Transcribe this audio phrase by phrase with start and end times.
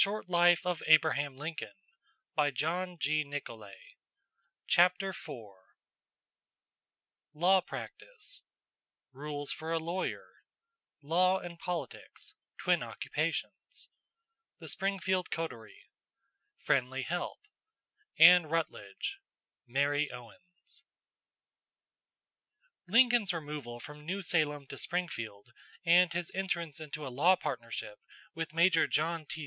[0.03, 1.65] But being in a minority,
[2.35, 3.67] they could not, of course,
[4.75, 5.11] elect him.
[5.11, 5.51] IV
[7.35, 8.41] Law Practice
[9.11, 10.25] Rules for a Lawyer
[11.03, 13.89] Law and Politics: Twin Occupations
[14.57, 15.91] The Springfield Coterie
[16.57, 17.37] Friendly Help
[18.17, 19.19] Anne Rutledge
[19.67, 20.83] Mary Owens
[22.87, 25.49] Lincoln's removal from New Salem to Springfield
[25.85, 27.99] and his entrance into a law partnership
[28.33, 29.39] with Major John T.